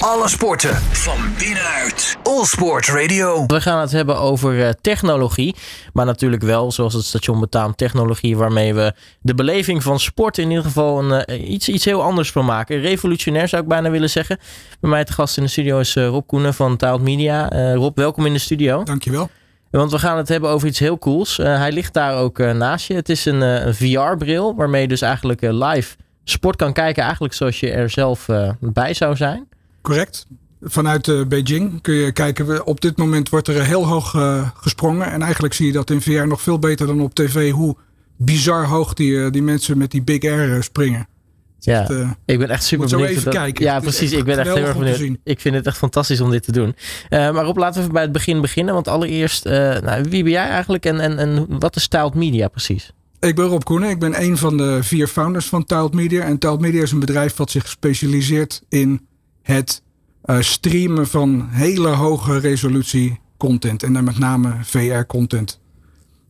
[0.00, 2.16] Alle sporten van binnenuit.
[2.22, 3.46] All Sport Radio.
[3.46, 5.54] We gaan het hebben over uh, technologie.
[5.92, 10.48] Maar natuurlijk wel, zoals het station betaamt, technologie waarmee we de beleving van sport in
[10.48, 12.80] ieder geval een, uh, iets, iets heel anders van maken.
[12.80, 14.38] Revolutionair zou ik bijna willen zeggen.
[14.80, 17.48] Bij mij te gast in de studio is uh, Rob Koenen van Taalt Media.
[17.74, 18.82] Rob, welkom in de studio.
[18.82, 19.30] Dankjewel.
[19.70, 21.36] Want we gaan het hebben over iets heel cools.
[21.36, 22.94] hij ligt daar ook naast je.
[22.94, 27.02] Het is een, een VR-bril waarmee je dus eigenlijk live sport kan kijken.
[27.02, 28.26] Eigenlijk zoals je er zelf
[28.60, 29.48] bij zou zijn.
[29.82, 30.26] Correct.
[30.62, 32.66] Vanuit uh, Beijing kun je kijken.
[32.66, 35.10] Op dit moment wordt er heel hoog uh, gesprongen.
[35.10, 37.50] En eigenlijk zie je dat in VR nog veel beter dan op tv.
[37.50, 37.76] Hoe
[38.16, 41.08] bizar hoog die, uh, die mensen met die Big Air springen.
[41.58, 41.90] Ja, echt,
[42.24, 43.08] ik ben echt super benieuwd.
[43.08, 43.64] even dat, kijken.
[43.64, 44.12] Ja, precies.
[44.12, 45.18] Ik ben echt heel erg benieuwd.
[45.24, 46.74] Ik vind het echt fantastisch om dit te doen.
[47.10, 48.74] maar op, laten we even bij het begin beginnen.
[48.74, 52.92] Want allereerst, nou, wie ben jij eigenlijk en, en, en wat is Tiled Media precies?
[53.20, 53.90] Ik ben Rob Koenen.
[53.90, 56.24] Ik ben een van de vier founders van Tiled Media.
[56.24, 59.08] En Tiled Media is een bedrijf wat zich specialiseert in
[59.50, 59.82] het
[60.24, 63.82] uh, streamen van hele hoge resolutie content.
[63.82, 65.60] En dan met name VR content.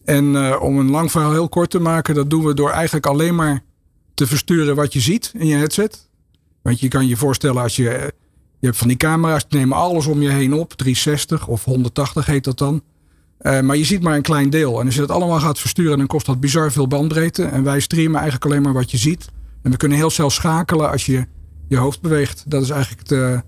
[0.05, 3.07] En uh, om een lang verhaal heel kort te maken, dat doen we door eigenlijk
[3.07, 3.63] alleen maar
[4.15, 6.09] te versturen wat je ziet in je headset.
[6.63, 8.13] Want je kan je voorstellen als je,
[8.59, 12.27] je hebt van die camera's, die nemen alles om je heen op, 360 of 180
[12.27, 12.83] heet dat dan.
[13.43, 14.81] Maar je ziet maar een klein deel.
[14.81, 17.45] En als je dat allemaal gaat versturen, dan kost dat bizar veel bandbreedte.
[17.45, 19.29] En wij streamen eigenlijk alleen maar wat je ziet.
[19.63, 21.27] En we kunnen heel snel schakelen als je
[21.71, 22.45] je hoofd beweegt.
[22.47, 23.43] Dat is eigenlijk de,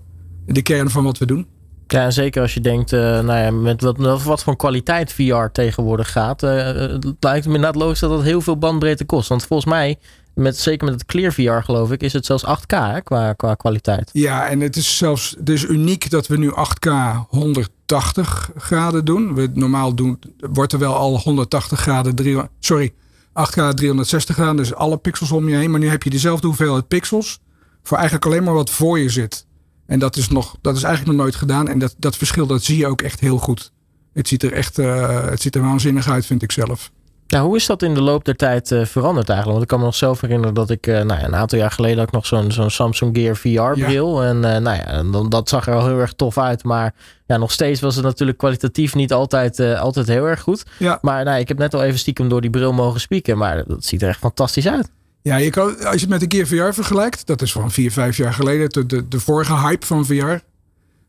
[0.45, 1.47] de kern van wat we doen.
[1.87, 6.11] Ja, zeker als je denkt, uh, nou ja, met wat, wat voor kwaliteit VR tegenwoordig
[6.11, 6.43] gaat.
[6.43, 9.29] Uh, het lijkt me inderdaad logisch dat dat heel veel bandbreedte kost.
[9.29, 9.97] Want volgens mij,
[10.33, 13.53] met, zeker met het Clear VR geloof ik, is het zelfs 8K hè, qua, qua
[13.53, 14.09] kwaliteit.
[14.13, 16.91] Ja, en het is zelfs het is uniek dat we nu 8K
[17.27, 19.33] 180 graden doen.
[19.33, 22.93] We, normaal doen, wordt er wel al 180 graden, 3, sorry,
[23.29, 25.71] 8K 360 graden, dus alle pixels om je heen.
[25.71, 27.39] Maar nu heb je dezelfde hoeveelheid pixels
[27.83, 29.45] voor eigenlijk alleen maar wat voor je zit.
[29.85, 31.67] En dat is, nog, dat is eigenlijk nog nooit gedaan.
[31.67, 33.71] En dat, dat verschil dat zie je ook echt heel goed.
[34.13, 36.91] Het ziet er echt uh, het ziet er waanzinnig uit, vind ik zelf.
[37.27, 39.59] Nou, hoe is dat in de loop der tijd uh, veranderd eigenlijk?
[39.59, 41.71] Want ik kan me nog zelf herinneren dat ik uh, nou ja, een aantal jaar
[41.71, 44.23] geleden had ik nog zo'n zo'n Samsung Gear VR-bril.
[44.23, 44.29] Ja.
[44.29, 46.63] En nou ja, dan, dat zag er al heel erg tof uit.
[46.63, 46.93] Maar
[47.25, 50.63] ja, nog steeds was het natuurlijk kwalitatief niet altijd, altijd heel erg goed.
[50.79, 50.99] Ja.
[51.01, 53.37] Maar nou, ik heb net al even stiekem door die bril mogen spieken.
[53.37, 54.91] Maar dat ziet er echt fantastisch uit.
[55.23, 57.91] Ja, je kan, als je het met de Gear VR vergelijkt, dat is van vier,
[57.91, 60.35] vijf jaar geleden, de, de, de vorige hype van VR.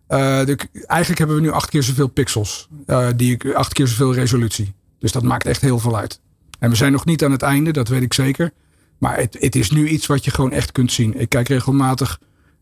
[0.06, 4.74] De, eigenlijk hebben we nu acht keer zoveel pixels, uh, die, acht keer zoveel resolutie.
[4.98, 6.20] Dus dat maakt echt heel veel uit.
[6.58, 8.50] En we zijn nog niet aan het einde, dat weet ik zeker.
[8.98, 11.20] Maar het, het is nu iets wat je gewoon echt kunt zien.
[11.20, 12.20] Ik kijk regelmatig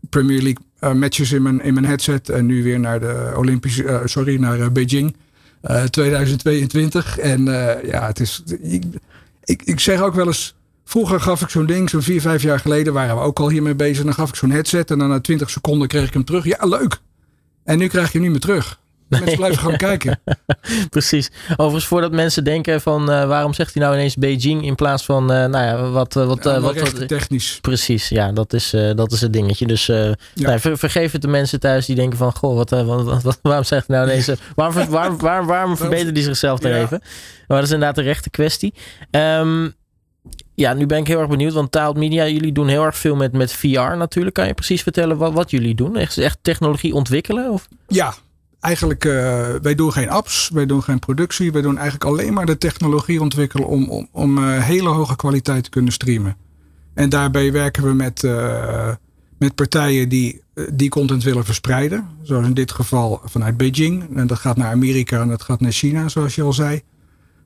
[0.09, 2.29] Premier League uh, matches in mijn, in mijn headset.
[2.29, 5.17] En nu weer naar de Olympische, sorry, naar Beijing
[5.91, 7.19] 2022.
[7.19, 7.45] En
[7.85, 8.43] ja, het is.
[9.45, 10.55] Ik, ik zeg ook wel eens
[10.93, 13.75] Vroeger gaf ik zo'n ding, zo'n vier, vijf jaar geleden waren we ook al hiermee
[13.75, 14.05] bezig.
[14.05, 16.45] Dan gaf ik zo'n headset en dan na 20 seconden kreeg ik hem terug.
[16.45, 16.99] Ja, leuk.
[17.65, 18.79] En nu krijg je hem niet meer terug.
[19.09, 19.21] Nee.
[19.21, 20.21] Mensen blijven gewoon kijken.
[20.91, 21.31] Precies.
[21.51, 25.23] Overigens, voordat mensen denken van uh, waarom zegt hij nou ineens Beijing in plaats van,
[25.23, 26.17] uh, nou ja, wat...
[26.17, 27.59] Uh, wat, ja, wat, wat technisch.
[27.61, 29.67] Precies, ja, dat is, dat is het dingetje.
[29.67, 30.15] Dus ja.
[30.35, 33.65] nou, ver, vergeef het de mensen thuis die denken van, goh, wat, wat, wat waarom
[33.65, 34.27] zegt hij nou ineens...
[34.55, 37.01] waarom, waarom, waarom, waarom, verbetert hij zichzelf er even?
[37.47, 38.75] Maar dat is inderdaad een rechte kwestie.
[39.11, 39.75] Um,
[40.55, 43.17] ja, nu ben ik heel erg benieuwd, want Tiled Media, jullie doen heel erg veel
[43.17, 44.35] met, met VR natuurlijk.
[44.35, 45.97] Kan je precies vertellen wat, wat jullie doen?
[45.97, 47.51] Echt, echt technologie ontwikkelen?
[47.51, 47.69] Of?
[47.87, 48.15] Ja,
[48.61, 49.13] eigenlijk, uh,
[49.63, 51.53] wij doen geen apps, wij doen geen productie.
[51.53, 55.65] Wij doen eigenlijk alleen maar de technologie ontwikkelen om, om, om uh, hele hoge kwaliteit
[55.65, 56.37] te kunnen streamen.
[56.95, 58.93] En daarbij werken we met, uh,
[59.39, 62.09] met partijen die die content willen verspreiden.
[62.23, 64.17] Zoals in dit geval vanuit Beijing.
[64.17, 66.83] En dat gaat naar Amerika en dat gaat naar China, zoals je al zei.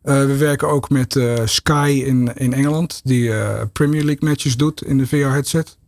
[0.07, 4.57] Uh, we werken ook met uh, Sky in, in Engeland, die uh, Premier League matches
[4.57, 5.79] doet in de VR-headset.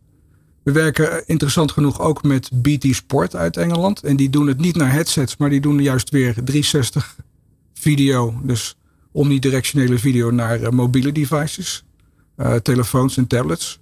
[0.63, 4.03] We werken interessant genoeg ook met BT Sport uit Engeland.
[4.03, 7.15] En die doen het niet naar headsets, maar die doen juist weer 360
[7.73, 8.39] video.
[8.43, 8.77] Dus
[9.11, 11.85] omnidirectionele video naar mobiele devices,
[12.61, 13.79] telefoons en tablets.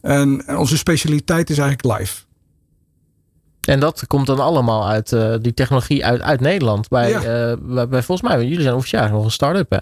[0.00, 2.22] En onze specialiteit is eigenlijk live.
[3.60, 6.88] En dat komt dan allemaal uit uh, die technologie uit, uit Nederland.
[6.88, 7.50] Bij, ja.
[7.50, 9.78] uh, bij, bij, volgens mij, jullie zijn officieel nog een start-up, hè?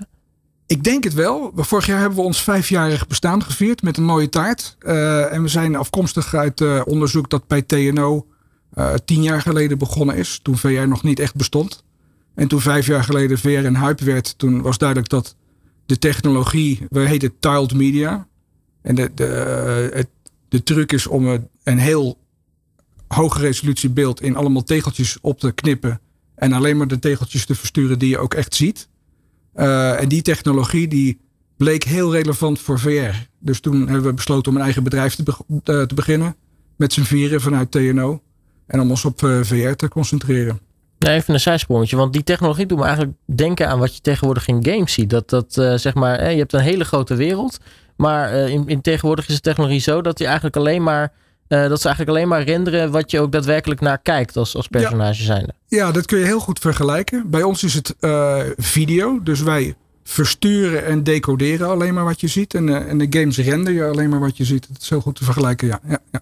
[0.66, 1.52] Ik denk het wel.
[1.56, 4.76] Vorig jaar hebben we ons vijfjarig bestaan gevierd met een mooie taart.
[4.80, 8.26] Uh, en we zijn afkomstig uit onderzoek dat bij TNO
[9.04, 10.40] tien jaar geleden begonnen is.
[10.42, 11.84] Toen VR nog niet echt bestond.
[12.34, 15.36] En toen vijf jaar geleden VR een hype werd, toen was duidelijk dat
[15.86, 18.26] de technologie, we heten tiled media.
[18.82, 20.08] En de, de, het,
[20.48, 22.18] de truc is om een heel
[23.08, 26.00] hoge resolutie beeld in allemaal tegeltjes op te knippen.
[26.34, 28.88] En alleen maar de tegeltjes te versturen die je ook echt ziet.
[29.56, 31.20] Uh, en die technologie die
[31.56, 33.14] bleek heel relevant voor VR.
[33.38, 36.36] Dus toen hebben we besloten om een eigen bedrijf te, be uh, te beginnen.
[36.76, 38.22] Met z'n vieren vanuit TNO.
[38.66, 40.60] En om ons op VR te concentreren.
[40.98, 44.64] Even een zijsprongetje, want die technologie doet me eigenlijk denken aan wat je tegenwoordig in
[44.64, 45.10] games ziet.
[45.10, 47.58] Dat, dat zeg maar, je hebt een hele grote wereld,
[47.96, 51.12] maar in, in tegenwoordig is de technologie zo dat je eigenlijk alleen maar
[51.48, 54.68] uh, dat ze eigenlijk alleen maar renderen wat je ook daadwerkelijk naar kijkt als, als
[54.68, 55.26] personage ja.
[55.26, 55.52] zijnde.
[55.68, 57.30] Ja, dat kun je heel goed vergelijken.
[57.30, 59.22] Bij ons is het uh, video.
[59.22, 59.74] Dus wij
[60.04, 62.54] versturen en decoderen alleen maar wat je ziet.
[62.54, 64.68] En, uh, en de games renderen je alleen maar wat je ziet.
[64.68, 65.80] Dat is heel goed te vergelijken, ja.
[65.88, 66.20] ja, ja.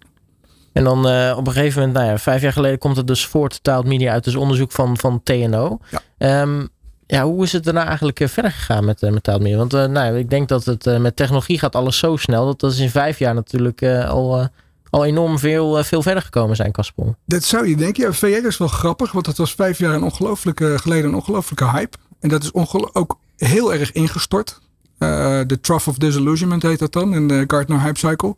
[0.73, 0.99] En dan
[1.37, 4.13] op een gegeven moment, nou ja, vijf jaar geleden komt het dus voor Tiled Media
[4.13, 4.25] uit.
[4.25, 5.79] Dus onderzoek van, van TNO.
[6.19, 6.43] Ja.
[6.43, 6.69] Um,
[7.07, 9.57] ja, hoe is het daarna eigenlijk verder gegaan met, met Tiled Media?
[9.57, 12.47] Want nou, ik denk dat het met technologie gaat alles zo snel.
[12.47, 14.49] Dat dat is in vijf jaar natuurlijk al
[14.91, 17.15] al enorm veel, eh, veel verder gekomen zijn, Kasper.
[17.25, 18.05] Dat zou je denken.
[18.05, 21.71] Ja, VR is wel grappig, want het was vijf jaar een ongelooflijke, geleden een ongelooflijke
[21.71, 21.97] hype.
[22.21, 22.55] En dat is
[22.93, 24.61] ook heel erg ingestort.
[24.99, 28.37] Uh, de Trough of Disillusionment heet dat dan in de Gartner Hype Cycle.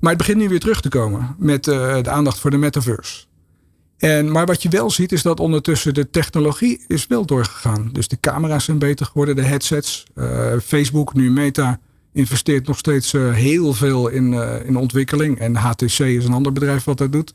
[0.00, 3.24] Maar het begint nu weer terug te komen met uh, de aandacht voor de metaverse.
[3.98, 7.90] En, maar wat je wel ziet is dat ondertussen de technologie is wel doorgegaan.
[7.92, 10.04] Dus de camera's zijn beter geworden, de headsets.
[10.14, 11.78] Uh, Facebook, nu Meta,
[12.12, 15.38] investeert nog steeds uh, heel veel in, uh, in ontwikkeling.
[15.38, 17.34] En HTC is een ander bedrijf wat dat doet.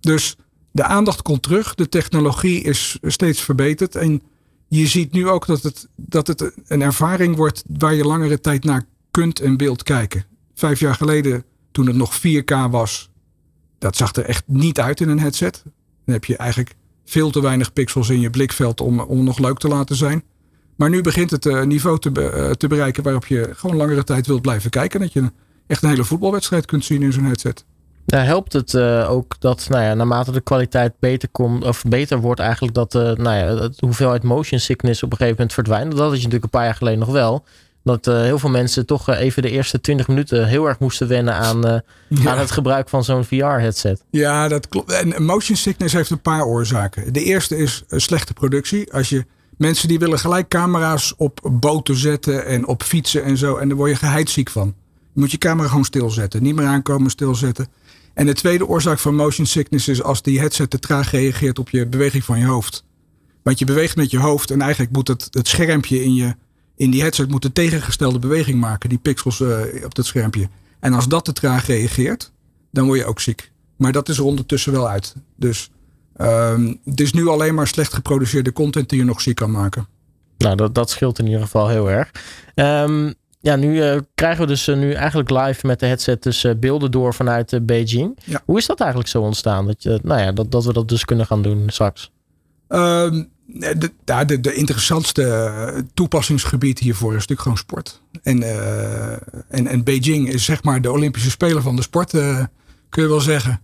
[0.00, 0.36] Dus
[0.70, 1.74] de aandacht komt terug.
[1.74, 3.94] De technologie is steeds verbeterd.
[3.94, 4.22] En
[4.68, 8.64] je ziet nu ook dat het, dat het een ervaring wordt waar je langere tijd
[8.64, 10.24] naar kunt en wilt kijken.
[10.54, 13.10] Vijf jaar geleden, toen het nog 4K was,
[13.78, 15.62] dat zag er echt niet uit in een headset.
[16.04, 16.74] Dan heb je eigenlijk
[17.04, 20.22] veel te weinig pixels in je blikveld om, om nog leuk te laten zijn.
[20.80, 24.26] Maar nu begint het uh, niveau te, uh, te bereiken waarop je gewoon langere tijd
[24.26, 25.00] wilt blijven kijken.
[25.00, 25.30] Dat je
[25.66, 27.64] echt een hele voetbalwedstrijd kunt zien in zo'n headset.
[28.06, 32.20] Ja, helpt het uh, ook dat nou ja, naarmate de kwaliteit beter komt, of beter
[32.20, 35.90] wordt eigenlijk dat uh, nou ja, de hoeveelheid motion sickness op een gegeven moment verdwijnt.
[35.90, 37.44] Dat had je natuurlijk een paar jaar geleden nog wel.
[37.84, 41.34] Dat uh, heel veel mensen toch even de eerste 20 minuten heel erg moesten wennen
[41.34, 41.62] aan,
[42.08, 42.30] ja.
[42.30, 44.04] aan het gebruik van zo'n VR-headset.
[44.10, 44.92] Ja, dat klopt.
[44.92, 47.12] En motion sickness heeft een paar oorzaken.
[47.12, 48.92] De eerste is slechte productie.
[48.92, 49.24] Als je
[49.60, 53.56] Mensen die willen gelijk camera's op boten zetten en op fietsen en zo.
[53.56, 54.74] En daar word je geheidziek van.
[55.12, 56.42] Je moet je camera gewoon stilzetten.
[56.42, 57.68] Niet meer aankomen, stilzetten.
[58.14, 61.70] En de tweede oorzaak van motion sickness is als die headset te traag reageert op
[61.70, 62.84] je beweging van je hoofd.
[63.42, 66.34] Want je beweegt met je hoofd en eigenlijk moet het, het schermpje in, je,
[66.76, 68.88] in die headset moet de tegengestelde beweging maken.
[68.88, 70.48] Die pixels uh, op dat schermpje.
[70.78, 72.32] En als dat te traag reageert,
[72.70, 73.50] dan word je ook ziek.
[73.76, 75.14] Maar dat is er ondertussen wel uit.
[75.36, 75.70] Dus
[76.22, 79.86] Um, het is nu alleen maar slecht geproduceerde content die je nog ziek kan maken.
[80.38, 82.10] Nou, dat, dat scheelt in ieder geval heel erg.
[82.54, 86.44] Um, ja, nu uh, krijgen we dus uh, nu eigenlijk live met de headset dus
[86.44, 88.18] uh, beelden door vanuit Beijing.
[88.24, 88.42] Ja.
[88.44, 89.66] Hoe is dat eigenlijk zo ontstaan?
[89.66, 92.10] Dat, je, nou ja, dat, dat we dat dus kunnen gaan doen straks?
[92.68, 98.02] Um, de, de, de, interessantste toepassingsgebied hiervoor is natuurlijk gewoon sport.
[98.22, 98.42] En,
[99.48, 102.10] en, en Beijing is zeg maar de Olympische Speler van de sport,
[102.88, 103.60] kun je wel zeggen.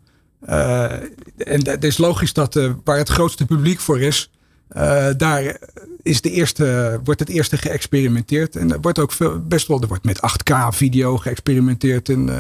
[0.49, 0.93] Uh,
[1.37, 4.31] en het is logisch dat uh, waar het grootste publiek voor is,
[4.77, 5.61] uh, daar
[6.03, 8.57] is de eerste, wordt het eerste geëxperimenteerd.
[8.57, 12.31] En er wordt ook veel, best wel, er wordt met 8K video geëxperimenteerd in,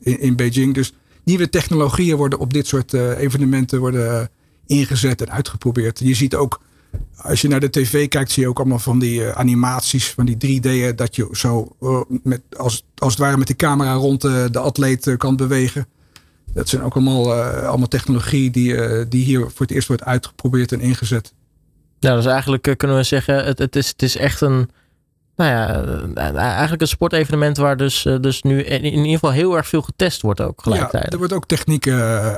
[0.00, 0.74] in, in, Beijing.
[0.74, 0.92] Dus
[1.24, 4.30] nieuwe technologieën worden op dit soort evenementen worden
[4.66, 5.98] ingezet en uitgeprobeerd.
[5.98, 6.60] Je ziet ook,
[7.16, 10.60] als je naar de tv kijkt, zie je ook allemaal van die animaties, van die
[10.60, 11.76] 3D'en, dat je zo
[12.22, 15.86] met, als, als het ware met de camera rond de atleet kan bewegen.
[16.56, 20.04] Dat zijn ook allemaal, uh, allemaal technologie die, uh, die hier voor het eerst wordt
[20.04, 21.32] uitgeprobeerd en ingezet.
[22.00, 24.70] Nou, dus eigenlijk uh, kunnen we zeggen, het, het, is, het is echt een,
[25.36, 29.68] nou ja, eigenlijk een sportevenement waar dus, dus nu in, in ieder geval heel erg
[29.68, 31.02] veel getest wordt ook gelijktijdig.
[31.02, 31.88] Ja, er wordt ook techniek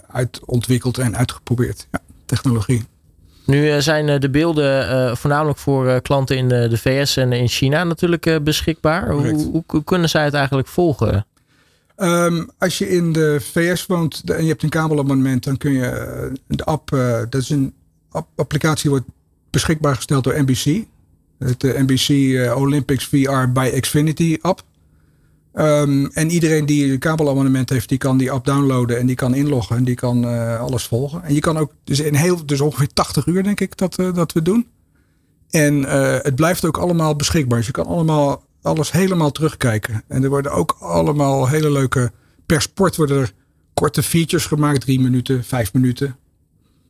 [0.09, 1.87] uit ontwikkeld en uitgeprobeerd.
[1.90, 2.85] Ja, technologie.
[3.45, 9.11] Nu zijn de beelden voornamelijk voor klanten in de, VS en in China natuurlijk beschikbaar.
[9.11, 11.26] Hoe, hoe, kunnen zij het eigenlijk volgen?
[12.00, 15.87] Um, als je in de VS woont en je hebt een kabelabonnement, dan kun je
[15.87, 17.75] eh, de app, uh, dat is een
[18.11, 19.07] app, applicatie wordt
[19.50, 20.85] beschikbaar gesteld door NBC.
[21.38, 24.62] De NBC uh, Olympics VR by Xfinity app.
[25.55, 29.35] Um, en iedereen die een kabelabonnement heeft, die kan die app downloaden en die kan
[29.35, 30.25] inloggen en die kan
[30.59, 31.25] alles volgen.
[31.25, 34.33] En je kan ook, dus in heel, dus ongeveer 80 uur denk ik dat, dat
[34.33, 34.67] we doen.
[35.50, 35.83] En
[36.23, 37.59] het blijft ook allemaal beschikbaar.
[37.59, 40.02] Dus je kan allemaal alles helemaal terugkijken.
[40.08, 42.12] En er worden ook allemaal hele leuke.
[42.46, 43.32] Per sport worden er
[43.75, 46.16] korte features gemaakt, drie minuten, vijf minuten.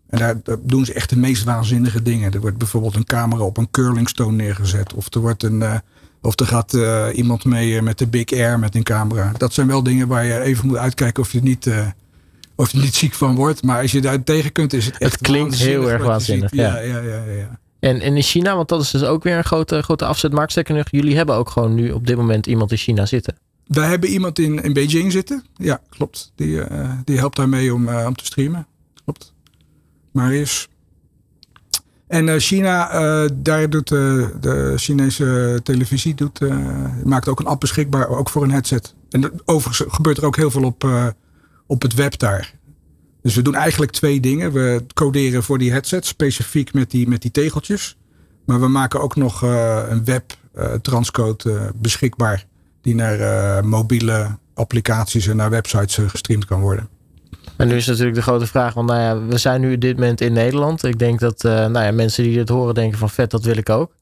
[0.09, 2.33] En daar, doen ze echt de meest waanzinnige dingen.
[2.33, 4.95] Er wordt bijvoorbeeld een camera op een curlingstone neergezet.
[4.95, 5.75] Of er, wordt een, uh,
[6.23, 9.33] of er gaat uh, iemand mee uh, met de Big Air met een camera.
[9.37, 11.71] Dat zijn wel dingen waar je even moet uitkijken of je niet,
[12.55, 13.63] of je niet ziek van wordt.
[13.63, 15.13] Maar als je daar tegen kunt, is het echt.
[15.13, 16.53] Het klinkt heel erg waanzinnig.
[16.53, 17.33] Ja, ja, ja, ja.
[17.33, 17.59] ja.
[17.81, 20.51] En, en in China, want dat is dus ook weer een grote, grote afzetmarkt.
[20.51, 23.37] Sterker nog, jullie hebben ook gewoon nu op dit moment iemand in China zitten.
[23.67, 25.45] Wij hebben iemand in, in Beijing zitten.
[25.57, 26.33] Ja, klopt.
[26.35, 28.67] Die, uh, die helpt daarmee om, uh, om te streamen.
[29.05, 29.35] Klopt.
[30.13, 30.69] Marius.
[32.07, 36.41] En China, daar doet de Chinese televisie doet,
[37.05, 38.95] maakt ook een app beschikbaar, ook voor een headset.
[39.11, 40.89] En overigens gebeurt er ook heel veel op,
[41.67, 42.58] op het web daar.
[43.23, 44.53] Dus we doen eigenlijk twee dingen.
[44.53, 47.97] We coderen voor die headset specifiek met die, met die tegeltjes.
[48.45, 52.47] Maar we maken ook nog uh, een web uh, transcode uh, beschikbaar.
[52.83, 56.89] Die naar mobiele applicaties en naar websites gestreamd kan worden.
[57.57, 59.97] En nu is natuurlijk de grote vraag, want nou ja, we zijn nu op dit
[59.97, 60.85] moment in Nederland.
[60.85, 63.69] Ik denk dat nou ja, mensen die dit horen denken van vet, dat wil ik
[63.69, 63.93] ook.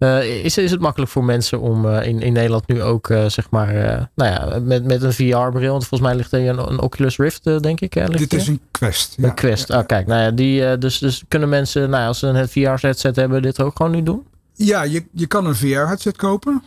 [0.00, 3.24] Uh, is, is het makkelijk voor mensen om uh, in, in Nederland nu ook, uh,
[3.26, 3.72] zeg maar,
[4.14, 7.44] nou ja, met, met een VR-bril, want volgens mij ligt er een, een Oculus Rift,
[7.44, 7.94] denk ik.
[7.94, 9.14] Hè, Dit is een Quest.
[9.16, 9.28] Ja.
[9.28, 12.18] Een Quest, ja, ah, kijk, nou ja, die, dus, dus kunnen mensen, nou ja, als
[12.18, 14.22] ze een VR-headset hebben, dit ook gewoon nu doen?
[14.54, 16.62] Ja, je, je kan een VR-headset kopen.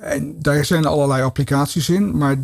[0.00, 2.16] en daar zijn allerlei applicaties in.
[2.16, 2.36] Maar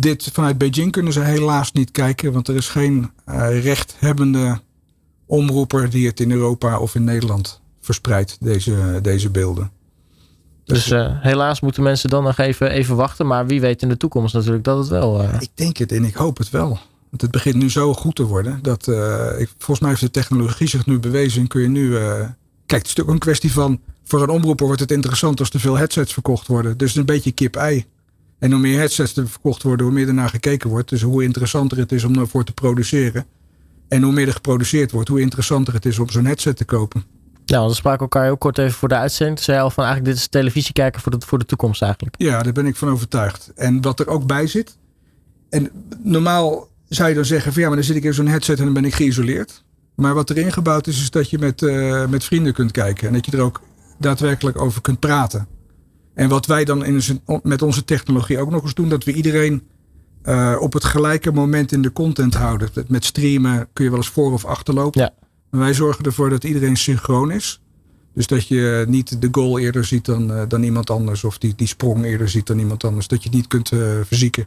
[0.00, 3.10] dit vanuit Beijing kunnen ze helaas niet kijken, want er is geen
[3.62, 4.60] rechthebbende
[5.26, 9.70] omroeper die het in Europa of in Nederland verspreid, deze, deze beelden.
[10.64, 13.26] Dus, dus uh, helaas moeten mensen dan nog even, even wachten.
[13.26, 15.22] Maar wie weet in de toekomst natuurlijk dat het wel.
[15.22, 15.34] Uh...
[15.40, 16.78] Ik denk het en ik hoop het wel.
[17.10, 18.58] Want het begint nu zo goed te worden.
[18.62, 21.46] Dat, uh, ik, volgens mij heeft de technologie zich nu bewezen.
[21.46, 21.90] Kun je nu.
[21.90, 22.32] kijk,
[22.66, 23.80] het is natuurlijk een kwestie van.
[24.04, 26.76] Voor een omroeper wordt het interessant als er veel headsets verkocht worden.
[26.76, 27.84] Dus een beetje kip-ei.
[28.38, 30.88] En hoe meer headsets er verkocht worden, hoe meer ernaar gekeken wordt.
[30.88, 33.26] Dus hoe interessanter het is om ervoor te produceren.
[33.88, 37.04] En hoe meer er geproduceerd wordt, hoe interessanter het is om zo'n headset te kopen.
[37.46, 39.36] Nou, we spraken elkaar heel kort even voor de uitzending.
[39.36, 42.14] Toen zei al van eigenlijk dit is televisie kijken voor de, voor de toekomst eigenlijk.
[42.18, 43.52] Ja, daar ben ik van overtuigd.
[43.54, 44.78] En wat er ook bij zit.
[45.50, 45.70] En
[46.02, 48.64] normaal zou je dan zeggen van ja, maar dan zit ik in zo'n headset en
[48.64, 49.64] dan ben ik geïsoleerd.
[49.94, 53.06] Maar wat erin gebouwd is, is dat je met, uh, met vrienden kunt kijken.
[53.06, 53.60] En dat je er ook
[53.98, 55.46] daadwerkelijk over kunt praten.
[56.14, 57.02] En wat wij dan in,
[57.42, 59.62] met onze technologie ook nog eens doen, dat we iedereen
[60.24, 62.68] uh, op het gelijke moment in de content houden.
[62.88, 65.00] Met streamen kun je wel eens voor of achterlopen.
[65.00, 65.12] Ja.
[65.58, 67.60] Wij zorgen ervoor dat iedereen synchroon is.
[68.16, 71.24] Dus dat je niet de goal eerder ziet dan, uh, dan iemand anders.
[71.24, 73.08] Of die, die sprong eerder ziet dan iemand anders.
[73.08, 74.46] Dat je het niet kunt uh, verzieken.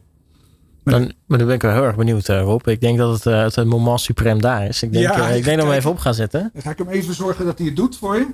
[0.83, 2.67] Maar, dan, maar dan ben ik wel heel erg benieuwd, uh, Rob.
[2.67, 4.83] Ik denk dat het, uh, het moment suprem daar is.
[4.83, 6.49] Ik denk, ja, ik denk dat we hem even op gaan zetten.
[6.53, 8.27] Dan ga ik hem even zorgen dat hij het doet voor je.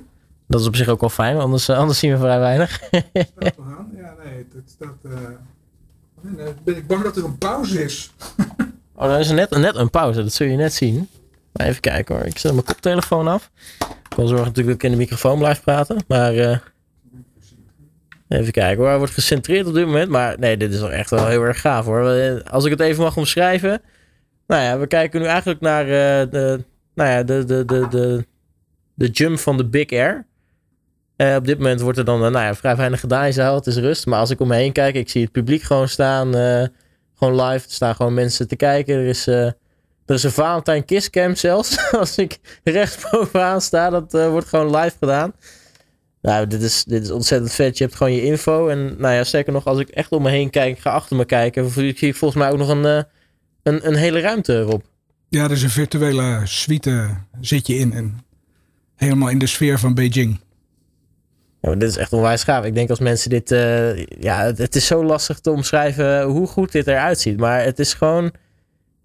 [0.48, 2.80] Dat is op zich ook wel fijn, anders, anders zien we vrij weinig.
[2.90, 4.94] ja, nee, dat staat...
[6.64, 8.12] ben ik bang dat er een pauze is.
[8.94, 10.22] oh, dan is er net, net een pauze.
[10.22, 11.08] Dat zul je net zien.
[11.56, 12.24] Even kijken hoor.
[12.24, 13.50] Ik zet mijn koptelefoon af.
[14.10, 15.96] Ik wil zorgen natuurlijk dat ik in de microfoon blijf praten.
[16.08, 16.56] Maar uh,
[18.28, 18.88] even kijken hoor.
[18.88, 20.10] Hij wordt gecentreerd op dit moment.
[20.10, 22.42] Maar nee, dit is wel echt wel heel erg gaaf hoor.
[22.50, 23.82] Als ik het even mag omschrijven.
[24.46, 28.26] Nou ja, we kijken nu eigenlijk naar uh, de, nou ja, de, de, de, de,
[28.94, 30.26] de jump van de Big Air.
[31.36, 33.54] Op dit moment wordt er dan nou ja, vrij weinig gedaan in zaal.
[33.54, 34.06] Het is rust.
[34.06, 36.32] Maar als ik om me heen kijk, ik zie het publiek gewoon staan.
[37.14, 37.66] gewoon live.
[37.66, 38.94] Er staan gewoon mensen te kijken.
[38.94, 39.28] Er is
[40.06, 41.76] er is een Valentijn Kisscam zelfs.
[42.00, 45.32] Als ik rechts bovenaan sta, dat uh, wordt gewoon live gedaan.
[46.22, 47.78] Nou, dit is, dit is ontzettend vet.
[47.78, 48.68] Je hebt gewoon je info.
[48.68, 51.24] En nou ja, zeker nog, als ik echt om me heen kijk, ga achter me
[51.24, 53.02] kijken, zie ik volgens mij ook nog een, uh,
[53.62, 54.84] een, een hele ruimte erop.
[55.28, 57.92] Ja, er is een virtuele suite zit je in.
[57.92, 58.18] En
[58.96, 60.40] helemaal in de sfeer van Beijing.
[61.60, 62.64] Ja, dit is echt onwijs gaaf.
[62.64, 63.50] Ik denk als mensen dit...
[63.50, 67.36] Uh, ja, het, het, is zo lastig te omschrijven hoe goed dit eruit ziet.
[67.36, 68.32] Maar het is gewoon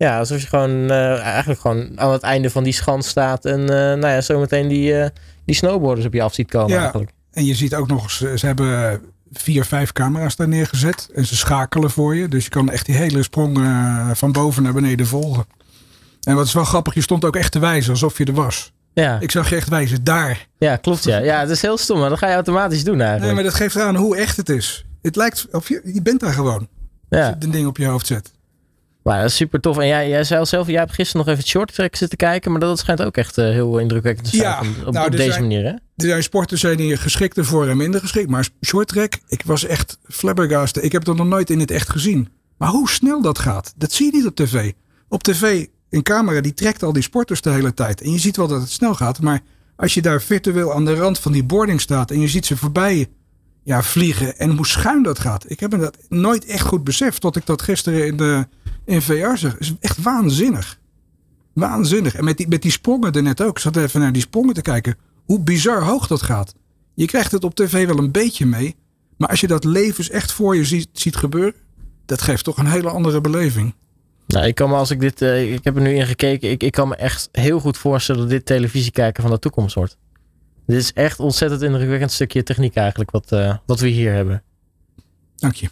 [0.01, 3.45] ja, alsof je gewoon uh, eigenlijk gewoon aan het einde van die schans staat.
[3.45, 5.05] En uh, nou ja, zometeen die, uh,
[5.45, 7.11] die snowboarders op je af ziet komen ja, eigenlijk.
[7.31, 11.09] En je ziet ook nog, ze, ze hebben vier, vijf camera's daar neergezet.
[11.15, 12.27] En ze schakelen voor je.
[12.27, 13.59] Dus je kan echt die hele sprong
[14.13, 15.45] van boven naar beneden volgen.
[16.23, 18.71] En wat is wel grappig, je stond ook echt te wijzen alsof je er was.
[18.93, 19.19] Ja.
[19.19, 20.47] Ik zag je echt wijzen, daar.
[20.57, 21.17] Ja, klopt ja.
[21.17, 23.25] Ja, het is heel stom, maar dat ga je automatisch doen eigenlijk.
[23.25, 24.85] Nee, maar dat geeft aan hoe echt het is.
[25.01, 26.67] Het lijkt, of je, je bent daar gewoon.
[27.09, 27.19] Ja.
[27.19, 28.31] Als je een ding op je hoofd zet.
[29.03, 29.77] Maar dat is super tof.
[29.77, 32.51] En jij, jij zei zelf, jij hebt gisteren nog even het short track zitten kijken.
[32.51, 34.49] Maar dat schijnt ook echt uh, heel indrukwekkend te zijn.
[34.49, 35.63] Ja, op, nou, op deze zijn, manier.
[35.63, 35.71] Hè?
[35.71, 38.29] Er zijn sporten zijn hier geschikt ervoor en minder geschikt.
[38.29, 40.83] Maar short track, ik was echt flabbergasted.
[40.83, 42.29] Ik heb het nog nooit in het echt gezien.
[42.57, 44.71] Maar hoe snel dat gaat, dat zie je niet op tv.
[45.07, 48.01] Op tv, een camera die trekt al die sporters de hele tijd.
[48.01, 49.21] En je ziet wel dat het snel gaat.
[49.21, 49.41] Maar
[49.75, 52.57] als je daar virtueel aan de rand van die boarding staat en je ziet ze
[52.57, 53.07] voorbij
[53.63, 55.49] ja, vliegen en hoe schuin dat gaat.
[55.49, 58.47] Ik heb me dat nooit echt goed beseft tot ik dat gisteren in de
[58.85, 59.57] in VR zeg.
[59.57, 60.79] is echt waanzinnig.
[61.53, 62.15] Waanzinnig.
[62.15, 63.49] En met die, met die sprongen er net ook.
[63.49, 64.95] Ik zat even naar die sprongen te kijken.
[65.25, 66.53] Hoe bizar hoog dat gaat.
[66.93, 68.75] Je krijgt het op tv wel een beetje mee.
[69.17, 71.53] Maar als je dat levens echt voor je ziet, ziet gebeuren.
[72.05, 73.73] Dat geeft toch een hele andere beleving.
[74.27, 75.21] Nou, ik kan me als ik dit.
[75.21, 76.49] Uh, ik heb er nu in gekeken.
[76.49, 79.75] Ik, ik kan me echt heel goed voorstellen dat dit televisie kijken van de toekomst
[79.75, 79.97] wordt.
[80.65, 84.43] Dit is echt ontzettend indrukwekkend stukje techniek eigenlijk wat, uh, wat we hier hebben.
[85.35, 85.69] Dank je.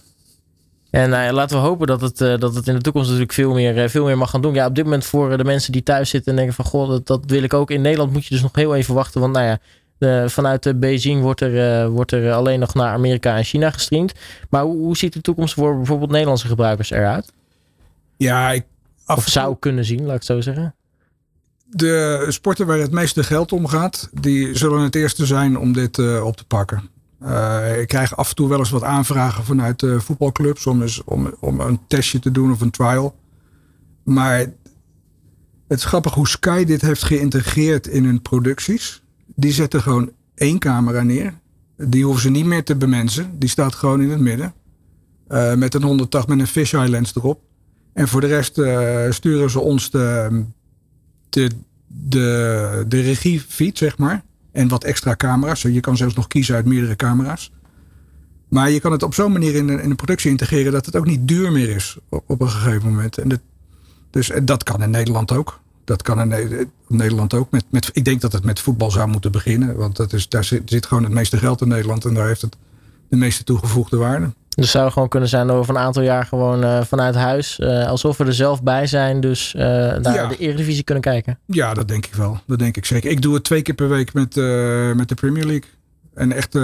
[0.89, 3.53] En uh, laten we hopen dat het, uh, dat het in de toekomst natuurlijk veel
[3.53, 4.53] meer, uh, veel meer mag gaan doen.
[4.53, 6.65] Ja, op dit moment voor de mensen die thuis zitten en denken van...
[6.65, 7.71] Goh, dat, dat wil ik ook.
[7.71, 9.21] In Nederland moet je dus nog heel even wachten.
[9.21, 9.59] Want nou ja,
[9.97, 14.13] de, vanuit Beijing wordt er, wordt er alleen nog naar Amerika en China gestreamd.
[14.49, 17.31] Maar hoe, hoe ziet de toekomst voor bijvoorbeeld Nederlandse gebruikers eruit?
[18.17, 18.65] Ja, ik...
[19.05, 20.75] Of zou kunnen zien, laat ik het zo zeggen.
[21.65, 24.09] De sporten waar het meeste geld om gaat...
[24.21, 26.89] die zullen het eerste zijn om dit op te pakken.
[27.23, 31.33] Uh, ik krijg af en toe wel eens wat aanvragen vanuit uh, voetbalclubs om, om,
[31.39, 33.15] om een testje te doen of een trial.
[34.03, 34.37] Maar
[35.67, 39.03] het is grappig hoe Sky dit heeft geïntegreerd in hun producties.
[39.35, 41.33] Die zetten gewoon één camera neer.
[41.77, 43.39] Die hoeven ze niet meer te bemensen.
[43.39, 44.53] Die staat gewoon in het midden.
[45.29, 47.41] Uh, met een 180 met een fisheye lens erop.
[47.93, 48.53] En voor de rest
[49.15, 50.43] sturen ze ons de,
[51.29, 51.49] de,
[51.87, 54.23] de, de zeg maar.
[54.59, 55.61] En wat extra camera's.
[55.61, 57.51] Je kan zelfs nog kiezen uit meerdere camera's.
[58.47, 61.05] Maar je kan het op zo'n manier in de, in productie integreren dat het ook
[61.05, 63.17] niet duur meer is op, een gegeven moment.
[63.17, 63.41] En
[64.09, 65.59] dus en dat kan in Nederland ook.
[65.83, 67.51] Dat kan in Nederland ook.
[67.51, 69.75] Met, met, ik denk dat het met voetbal zou moeten beginnen.
[69.75, 72.05] Want dat is, daar zit gewoon het meeste geld in Nederland.
[72.05, 72.57] En daar heeft het
[73.09, 74.33] de meeste toegevoegde waarde.
[74.59, 77.59] Dus zou gewoon kunnen zijn dat we van een aantal jaar gewoon uh, vanuit huis,
[77.59, 80.27] uh, alsof we er zelf bij zijn, dus uh, naar ja.
[80.27, 81.39] de Eredivisie kunnen kijken.
[81.45, 82.39] Ja, dat denk ik wel.
[82.47, 83.11] Dat denk ik zeker.
[83.11, 84.35] Ik doe het twee keer per week met,
[84.95, 85.69] met de Premier League.
[86.13, 86.55] En echt,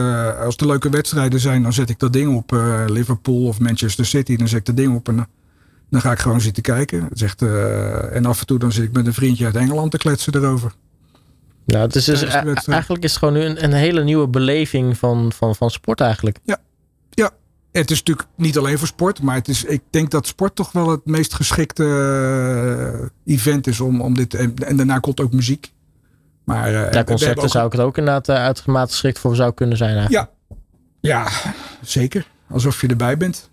[0.41, 2.51] als er leuke wedstrijden zijn, dan zet ik dat ding op.
[2.87, 5.07] Liverpool of Manchester City, dan zet ik dat ding op.
[5.07, 5.27] En
[5.89, 7.07] dan ga ik gewoon zitten kijken.
[7.13, 7.41] Zegt,
[8.11, 10.71] en af en toe dan zit ik met een vriendje uit Engeland te kletsen erover.
[11.65, 15.31] Ja, het is dus eigenlijk is het gewoon nu een, een hele nieuwe beleving van,
[15.31, 16.39] van, van sport eigenlijk.
[16.43, 16.57] Ja,
[17.79, 20.71] het is natuurlijk niet alleen voor sport, maar het is, ik denk dat sport toch
[20.71, 21.83] wel het meest geschikte
[23.25, 24.33] uh, event is om, om dit.
[24.33, 25.71] En, en, daarna komt ook muziek.
[26.43, 29.53] Maar, uh, ja, concerten ook, zou ik het ook inderdaad uh, uitermate geschikt voor zou
[29.53, 29.97] kunnen zijn.
[29.97, 30.29] Eigenlijk.
[31.01, 31.27] Ja, ja,
[31.81, 32.27] zeker.
[32.49, 33.49] Alsof je erbij bent.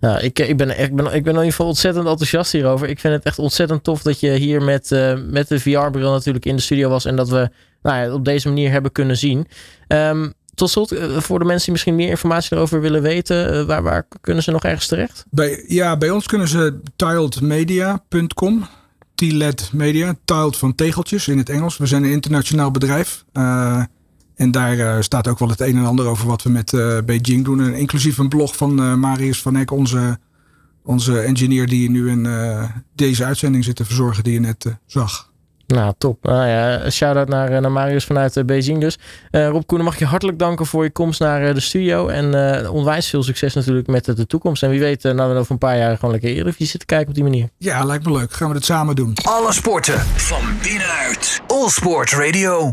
[0.00, 2.88] Ja, ik, ik, ben, ik, ben, ik ben in ieder geval ontzettend enthousiast hierover.
[2.88, 6.44] Ik vind het echt ontzettend tof dat je hier met, uh, met de VR-bril natuurlijk
[6.44, 7.04] in de studio was.
[7.04, 7.50] En dat we
[7.82, 9.46] nou ja, op deze manier hebben kunnen zien.
[9.88, 14.06] Um, tot slot, voor de mensen die misschien meer informatie erover willen weten, waar, waar
[14.20, 15.24] kunnen ze nog ergens terecht?
[15.30, 18.66] Bij, ja, bij ons kunnen ze tiledmedia.com.
[19.14, 21.76] T-LED Media, tiled van tegeltjes in het Engels.
[21.76, 23.24] We zijn een internationaal bedrijf.
[23.32, 23.82] Uh,
[24.34, 26.70] en daar staat ook wel het een en ander over wat we met
[27.04, 27.60] Beijing doen.
[27.60, 30.18] En inclusief een blog van Marius van Eck, onze,
[30.82, 32.28] onze engineer die nu in
[32.94, 35.29] deze uitzending zit te verzorgen, die je net zag.
[35.70, 36.22] Nou, top.
[36.22, 38.98] Nou ja, shout-out naar, naar Marius vanuit Beijing dus.
[39.30, 42.08] Uh, Rob Koenen, mag je hartelijk danken voor je komst naar de studio.
[42.08, 44.62] En uh, onwijs veel succes natuurlijk met de, toekomst.
[44.62, 47.08] En wie weet, uh, nou we over een paar jaar gewoon lekker Eredivisie zitten kijken
[47.08, 47.48] op die manier.
[47.58, 48.32] Ja, lijkt me leuk.
[48.32, 49.14] Gaan we het samen doen.
[49.22, 51.40] Alle sporten van binnenuit.
[51.46, 52.68] All Sport Radio.